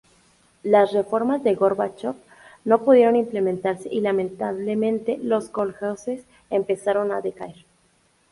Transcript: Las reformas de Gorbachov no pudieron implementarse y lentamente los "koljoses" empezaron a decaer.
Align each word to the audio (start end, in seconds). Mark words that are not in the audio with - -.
Las 0.63 0.93
reformas 0.93 1.43
de 1.43 1.53
Gorbachov 1.53 2.15
no 2.65 2.83
pudieron 2.83 3.15
implementarse 3.15 3.87
y 3.87 3.99
lentamente 4.01 5.19
los 5.21 5.49
"koljoses" 5.49 6.25
empezaron 6.49 7.11
a 7.11 7.21
decaer. 7.21 7.65